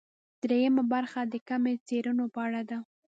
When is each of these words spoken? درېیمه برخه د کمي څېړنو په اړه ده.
درېیمه 0.43 0.83
برخه 0.93 1.19
د 1.25 1.35
کمي 1.49 1.73
څېړنو 1.87 2.25
په 2.33 2.39
اړه 2.47 2.61
ده. 2.69 2.77